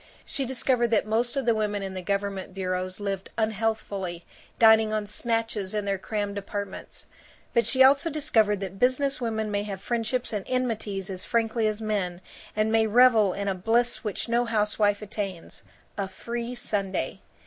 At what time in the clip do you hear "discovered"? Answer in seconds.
0.45-0.87, 8.09-8.61